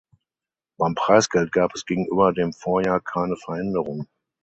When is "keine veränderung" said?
3.01-4.07